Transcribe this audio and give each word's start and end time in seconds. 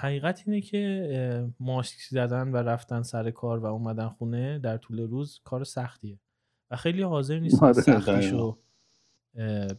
حقیقت 0.00 0.42
اینه 0.46 0.60
که 0.60 1.50
ماسک 1.60 1.98
زدن 2.10 2.48
و 2.48 2.56
رفتن 2.56 3.02
سر 3.02 3.30
کار 3.30 3.58
و 3.58 3.66
اومدن 3.66 4.08
خونه 4.08 4.58
در 4.58 4.76
طول 4.76 5.00
روز 5.00 5.40
کار 5.44 5.64
سختیه 5.64 6.18
و 6.70 6.76
خیلی 6.76 7.02
حاضر 7.02 7.38
نیست 7.38 7.62
آره، 7.62 7.72
سختیشو 7.72 8.58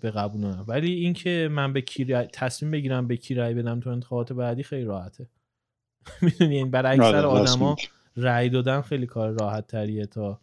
به 0.02 0.12
قبول 0.16 0.64
ولی 0.68 0.92
اینکه 0.94 1.50
من 1.52 1.74
به 1.74 1.82
کی 1.82 2.06
تصمیم 2.14 2.72
بگیرم 2.72 3.08
به 3.08 3.18
کی 3.18 3.36
رأی 3.36 3.54
بدم 3.54 3.80
تو 3.80 3.90
انتخابات 3.90 4.34
بعدی 4.34 4.64
خیلی 4.64 4.84
راحته. 4.84 5.28
می‌دونی 6.22 6.56
این 6.56 6.72
برای 6.72 7.00
اکثر 7.00 7.26
آدما. 7.26 7.76
رأی 8.16 8.50
دادن 8.50 8.82
خیلی 8.82 9.06
کار 9.06 9.32
راحت 9.32 9.68
تریه 9.68 10.06
تا 10.06 10.42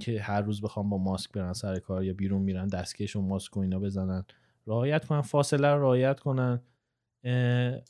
که 0.00 0.20
هر 0.20 0.40
روز 0.40 0.62
بخوام 0.62 0.90
با 0.90 0.98
ماسک 0.98 1.32
برن 1.32 1.52
سر 1.52 1.78
کار 1.78 2.04
یا 2.04 2.14
بیرون 2.14 2.42
میرن 2.42 2.66
دستکش 2.66 3.16
و 3.16 3.20
ماسک 3.20 3.56
و 3.56 3.60
اینا 3.60 3.78
بزنن. 3.78 4.24
رعایت 4.66 5.04
کنن 5.04 5.20
فاصله 5.20 5.68
رو 5.68 5.82
رعایت 5.82 6.20
کنن. 6.20 6.60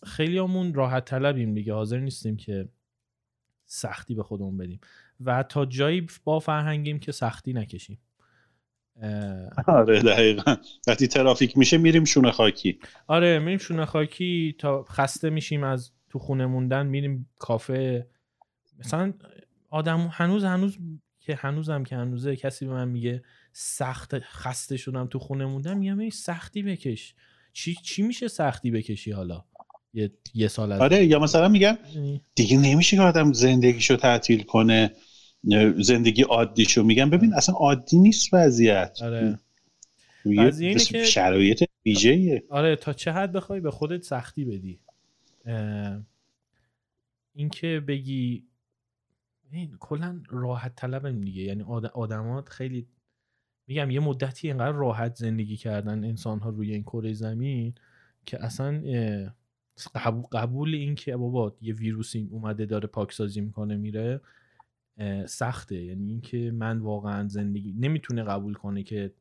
خیلی 0.06 0.38
همون 0.38 0.74
راحت 0.74 1.04
طلبیم 1.04 1.54
دیگه. 1.54 1.74
حاضر 1.74 1.98
نیستیم 1.98 2.36
که 2.36 2.68
سختی 3.66 4.14
به 4.14 4.22
خودمون 4.22 4.56
بدیم. 4.56 4.80
و 5.20 5.42
تا 5.42 5.66
جایی 5.66 6.06
با 6.24 6.38
فرهنگیم 6.40 6.98
که 6.98 7.12
سختی 7.12 7.52
نکشیم. 7.52 7.98
آره 9.66 10.02
دقیقا. 10.02 10.56
وقتی 10.86 11.06
ترافیک 11.06 11.58
میشه 11.58 11.78
میریم 11.78 12.04
شونه 12.04 12.30
خاکی. 12.30 12.78
آره 13.06 13.38
میریم 13.38 13.58
شونه 13.58 13.84
خاکی. 13.84 14.56
تا 14.58 14.82
خسته 14.82 15.30
میشیم 15.30 15.64
از 15.64 15.90
تو 16.10 16.18
خونه 16.18 16.46
موندن 16.46 16.86
میریم 16.86 17.28
کافه. 17.38 18.06
مثلا 18.78 19.12
آدم 19.70 20.08
هنوز 20.12 20.44
هنوز 20.44 20.78
که 21.20 21.34
هنوزم 21.34 21.84
که 21.84 21.96
هنوزه 21.96 22.36
کسی 22.36 22.66
به 22.66 22.72
من 22.72 22.88
میگه 22.88 23.22
سخت 23.52 24.18
خسته 24.18 24.76
شدم 24.76 25.06
تو 25.06 25.18
خونه 25.18 25.46
موندم 25.46 25.78
میگم 25.78 25.98
ای 25.98 26.10
سختی 26.10 26.62
بکش. 26.62 27.14
چی 27.54 27.74
چی 27.74 28.02
میشه 28.02 28.28
سختی 28.28 28.70
بکشی 28.70 29.10
حالا؟ 29.10 29.44
یه, 29.94 30.10
یه 30.34 30.48
سال 30.48 30.72
از 30.72 30.80
آره 30.80 31.04
یا 31.06 31.18
مثلا 31.18 31.48
میگم 31.48 31.78
یعنی- 31.94 32.20
دیگه 32.34 32.56
نمیشه 32.58 32.96
که 32.96 33.02
آدم 33.02 33.32
زندگیشو 33.32 33.96
تعطیل 33.96 34.42
کنه 34.42 34.90
زندگی 35.78 36.22
عادیشو 36.22 36.82
میگم 36.82 37.10
ببین 37.10 37.34
اصلا 37.34 37.54
عادی 37.54 37.98
نیست 37.98 38.28
وضعیت. 38.34 38.98
آره. 39.02 39.38
اینه 40.24 40.74
که- 40.74 41.04
شرایط 41.04 41.64
ویژه‌ایه. 41.86 42.44
آره 42.50 42.76
تا 42.76 42.92
چه 42.92 43.12
حد 43.12 43.32
بخوای 43.32 43.60
به 43.60 43.70
خودت 43.70 44.02
سختی 44.02 44.44
بدی؟ 44.44 44.80
اینکه 47.34 47.82
بگی 47.88 48.44
این 49.52 49.76
کلا 49.80 50.20
راحت 50.28 50.76
طلبم 50.76 51.20
دیگه. 51.24 51.42
یعنی 51.42 51.62
آد- 51.62 51.86
آدمات 51.86 52.48
خیلی 52.48 52.86
میگم 53.66 53.90
یه 53.90 54.00
مدتی 54.00 54.48
اینقدر 54.48 54.72
راحت 54.72 55.14
زندگی 55.14 55.56
کردن 55.56 56.04
انسان 56.04 56.38
ها 56.38 56.50
روی 56.50 56.72
این 56.72 56.82
کره 56.82 57.12
زمین 57.12 57.74
که 58.26 58.44
اصلا 58.44 58.82
قبول, 60.32 60.74
این 60.74 60.94
که 60.94 61.16
بابا 61.16 61.56
یه 61.60 61.74
ویروسی 61.74 62.28
اومده 62.30 62.66
داره 62.66 62.86
پاکسازی 62.86 63.40
می‌کنه 63.40 63.76
میره 63.76 64.20
سخته. 65.26 65.84
یعنی 65.84 66.10
اینکه 66.10 66.50
من 66.50 66.78
واقعا 66.78 67.28
زندگی 67.28 67.72
نمی‌تونه 67.72 68.22
قبول 68.22 68.54
کنه 68.54 68.82
که 68.82 69.12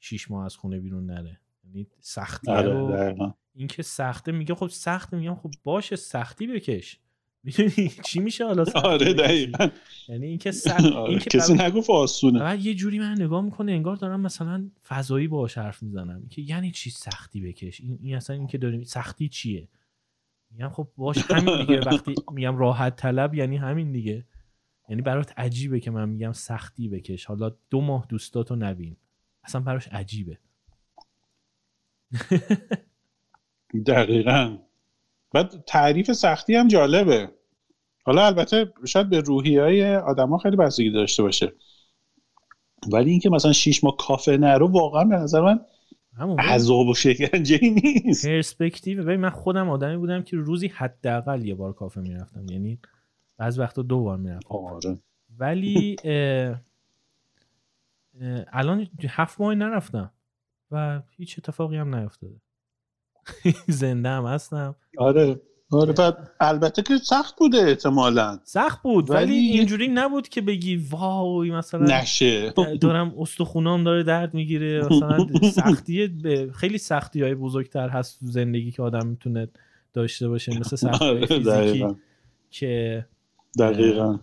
شیش 0.00 0.30
ماه 0.30 0.44
از 0.44 0.56
خونه 0.56 0.80
بیرون 0.80 1.06
نره. 1.06 1.40
یعنی 1.64 1.86
سختی 2.00 2.50
آره 2.50 2.72
رو 2.72 2.92
دقیقاً. 2.92 3.34
این 3.54 3.68
که 3.68 3.82
سخته 3.82 4.32
میگه 4.32 4.54
خب 4.54 4.68
سخته 4.68 5.16
میگم 5.16 5.34
خب 5.34 5.50
باشه 5.64 5.96
سختی 5.96 6.46
بکش. 6.46 7.00
می‌دونی 7.46 7.88
چی 8.04 8.20
میشه 8.20 8.46
حالا 8.46 8.64
آره؟ 8.74 9.14
دقیقا. 9.14 9.68
یعنی 10.08 10.26
اینکه 10.26 10.50
سخت 10.50 10.84
آره. 10.92 11.10
این 11.10 11.18
که 11.18 11.30
کسی 11.30 11.54
نگفت 11.54 11.90
آسونه. 11.90 12.38
بعد 12.40 12.60
یه 12.66 12.74
جوری 12.74 12.98
من 12.98 13.12
نگاه 13.12 13.40
می‌کنه 13.40 13.72
انگار 13.72 13.96
دارم 13.96 14.20
مثلا 14.20 14.70
فضایی 14.88 15.28
باهاش 15.28 15.58
حرف 15.58 15.82
می‌زنم. 15.82 16.26
که 16.30 16.42
یعنی 16.42 16.70
چی 16.70 16.90
سختی 16.90 17.40
بکش؟ 17.40 17.80
این, 17.80 17.98
این 18.02 18.16
اصلا 18.16 18.36
این 18.36 18.46
که 18.46 18.58
داریم 18.58 18.82
سختی 18.82 19.28
چیه؟ 19.28 19.68
میگم 20.50 20.68
خب 20.68 20.88
باش 20.96 21.30
همین 21.30 21.58
دیگه. 21.60 21.80
وقتی 21.90 22.14
میگم 22.32 22.56
راحت 22.56 22.96
طلب 22.96 23.34
یعنی 23.34 23.56
همین 23.56 23.92
دیگه. 23.92 24.26
یعنی 24.88 25.02
برات 25.02 25.32
عجیبه 25.36 25.80
که 25.80 25.90
من 25.90 26.08
میگم 26.08 26.32
سختی 26.32 26.88
بکش. 26.88 27.24
حالا 27.24 27.52
دو 27.70 27.80
ماه 27.80 28.06
دوستاتو 28.08 28.56
نبین. 28.56 28.96
اصلا 29.44 29.60
براش 29.60 29.88
عجیبه. 29.88 30.38
دقیقا. 33.86 34.58
بعد 35.32 35.64
تعریف 35.66 36.12
سختی 36.12 36.54
هم 36.54 36.68
جالبه. 36.68 37.30
حالا 38.04 38.26
البته 38.26 38.72
شاید 38.86 39.10
به 39.10 39.20
روحی 39.20 39.58
های 39.58 39.96
آدم 39.96 40.28
ها 40.28 40.38
خیلی 40.38 40.56
بستگی 40.56 40.90
داشته 40.90 41.22
باشه. 41.22 41.52
ولی 42.92 43.10
اینکه 43.10 43.30
مثلا 43.30 43.52
شیش 43.52 43.84
ماه 43.84 43.96
کافه 43.98 44.36
نرو 44.36 44.68
واقعا 44.68 45.04
به 45.04 45.16
نظر 45.16 45.40
من 45.40 45.60
عذاب 46.38 46.86
و 46.86 46.94
شکنجه 46.94 47.58
نیست. 47.62 48.26
پرسپکتیو. 48.26 49.02
ببین 49.02 49.20
من 49.20 49.30
خودم 49.30 49.70
آدمی 49.70 49.96
بودم 49.96 50.22
که 50.22 50.36
روزی 50.36 50.68
حداقل 50.68 51.44
یه 51.44 51.54
بار 51.54 51.72
کافه 51.72 52.00
می‌رفتم. 52.00 52.46
یعنی 52.50 52.78
بعض 53.36 53.58
وقتا 53.58 53.82
دو 53.82 54.00
بار 54.00 54.16
می‌رفتم. 54.18 54.54
آره. 54.54 54.98
ولی 55.38 55.96
اه، 56.04 56.60
اه، 58.20 58.44
الان 58.52 58.88
هفت 59.08 59.40
ماه 59.40 59.54
نرفتم 59.54 60.10
و 60.70 61.02
هیچ 61.10 61.38
اتفاقی 61.38 61.76
هم 61.76 61.94
نیفتاده. 61.94 62.40
زنده 63.68 64.08
هم 64.08 64.24
هستم. 64.26 64.76
آره 64.98 65.40
آره 65.70 65.92
بعد 65.92 66.30
البته 66.40 66.82
که 66.82 66.96
سخت 66.96 67.36
بوده 67.38 67.58
احتمالا. 67.58 68.38
سخت 68.44 68.82
بود 68.82 69.10
ولی, 69.10 69.24
ولی 69.24 69.34
اینجوری 69.34 69.88
نبود 69.88 70.28
که 70.28 70.40
بگی 70.40 70.76
وای 70.90 71.50
مثلا 71.50 72.00
نشه. 72.00 72.52
دارم 72.80 73.14
استخونام 73.18 73.84
داره 73.84 74.02
درد 74.02 74.34
می‌گیره. 74.34 74.86
مثلا 74.90 75.26
سختی 75.50 76.10
خیلی 76.54 76.78
سختی 76.78 77.22
های 77.22 77.34
بزرگتر 77.34 77.88
هست 77.88 78.20
تو 78.20 78.26
زندگی 78.26 78.70
که 78.70 78.82
آدم 78.82 79.06
می‌تونه 79.06 79.48
داشته 79.92 80.28
باشه 80.28 80.58
مثل 80.58 80.76
سختی 80.76 81.04
آره 81.04 81.26
فیزیکی 81.26 81.44
دقیقا. 81.50 81.94
که 82.50 83.06
دقیقا. 83.58 84.18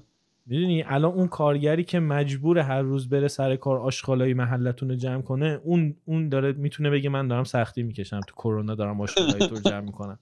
می‌دونی 0.46 0.84
الان 0.84 1.14
اون 1.14 1.28
کارگری 1.28 1.84
که 1.84 2.00
مجبور 2.00 2.60
هر 2.60 2.82
روز 2.82 3.10
بره 3.10 3.28
سر 3.28 3.56
کار 3.56 3.80
آشغالای 3.80 4.34
محلتون 4.34 4.90
رو 4.90 4.96
جمع 4.96 5.22
کنه 5.22 5.60
اون 5.64 5.96
اون 6.06 6.30
داره 6.30 6.52
می‌تونه 6.52 6.90
بگه 6.90 7.10
من 7.10 7.28
دارم 7.28 7.44
سختی 7.44 7.84
می‌کشم. 7.84 8.20
تو 8.28 8.36
کرونا 8.36 8.76
دارم 8.76 9.02
آشغالای 9.02 9.48
تو 9.48 9.70
جمع 9.70 9.80
می‌کنم. 9.80 10.20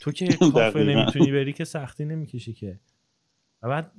تو 0.00 0.12
که 0.12 0.26
کافه. 0.52 0.84
نمی‌تونی 0.84 1.32
بری 1.32 1.52
که 1.52 1.64
سختی 1.64 2.04
نمی‌کشی 2.04 2.52
که. 2.52 2.80
و 3.62 3.68
بعد 3.68 3.92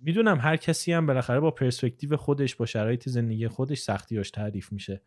می‌دونم 0.00 0.38
هر 0.40 0.56
کسی 0.56 0.92
هم 0.92 1.06
بالاخره 1.06 1.40
با 1.40 1.50
پرسپکتیو 1.50 2.16
خودش 2.16 2.56
با 2.56 2.66
شرایط 2.66 3.08
زندگی 3.08 3.48
خودش 3.48 3.78
سختیاش 3.78 4.30
تعریف 4.30 4.72
میشه. 4.72 5.02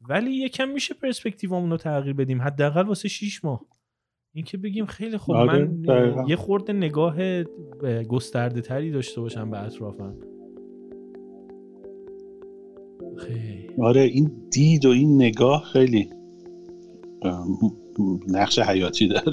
ولی 0.00 0.30
یکم 0.30 0.68
میشه 0.68 0.94
پرسپکتیومون 0.94 1.70
رو 1.70 1.76
تغییر 1.76 2.14
بدیم. 2.14 2.42
حداقل 2.42 2.82
واسه 2.82 3.08
6 3.08 3.44
ماه. 3.44 3.60
این 4.36 4.44
که 4.44 4.56
بگیم 4.56 4.86
خیلی 4.86 5.16
خوب 5.16 5.36
آره، 5.36 5.58
من 5.58 5.82
دقیقاً. 5.82 6.24
یه 6.28 6.36
خورده 6.36 6.72
نگاه 6.72 7.16
گسترده 8.08 8.60
تری 8.60 8.90
داشته 8.90 9.20
باشم 9.20 9.50
به 9.50 9.62
اطرافم. 9.64 10.14
خیلی. 13.16 13.68
آره 13.82 14.00
این 14.00 14.30
دید 14.50 14.84
و 14.84 14.88
این 14.88 15.16
نگاه 15.16 15.62
خیلی 15.72 16.08
نقش 18.28 18.58
حیاتی 18.58 19.08
داره. 19.08 19.32